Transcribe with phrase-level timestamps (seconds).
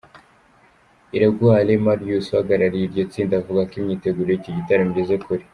[1.15, 5.43] Iraguha Alain Marius, uhagarariye iryo tsinda avuga ko imyiteguro y’icyo gitaramo igeze kure.